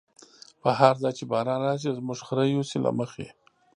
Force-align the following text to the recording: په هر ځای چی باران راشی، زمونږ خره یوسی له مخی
په 0.61 0.69
هر 0.79 0.95
ځای 1.01 1.13
چی 1.17 1.23
باران 1.31 1.59
راشی، 1.65 1.95
زمونږ 1.97 2.19
خره 2.27 2.43
یوسی 2.45 2.77
له 2.85 2.91
مخی 2.99 3.27